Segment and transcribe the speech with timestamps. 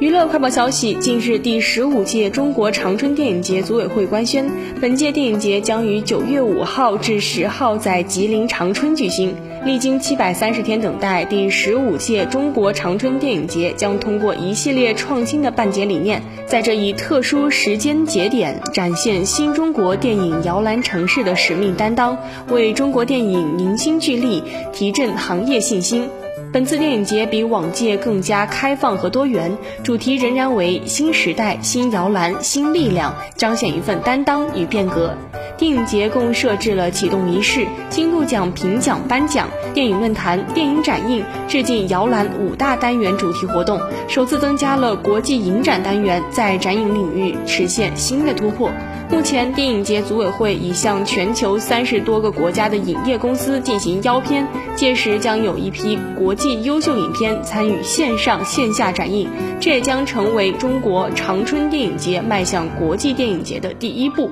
[0.00, 4.48] 娱乐快报消息：近日，第十五届中国长春电影节组委会官宣，
[4.80, 9.34] 本届电影节将于九月五号至十号在吉林长春举行。
[9.64, 22.16] 历经七百三十天等待，第十五届中国长春电影节将通过一系列创新的办节理念，在这一特殊时间节点，展现新中国电影摇篮城市的使命担当，
[22.50, 26.08] 为中国电影凝心聚力，提振行业信心。
[26.50, 35.14] 本次电影节比往届更加开放和多元，主题仍然为新时代、新摇篮、新力量，彰显一份担当与变革。
[35.58, 48.70] 电影节共设置了启动仪式、金鹿奖评奖颁奖、电影论坛、电影展映、致敬摇篮五大单元主题活动，首次增加了国际影展单元，在展映领域实现新的突破。
[49.10, 54.46] 目前，电影节组委会已向全球三十多个国家的影业公司进行邀片，
[54.76, 64.30] 届时将有一批国际优秀影片参与线上线下展映，这也将成为中国长春电影节迈向国际电影节的第一步。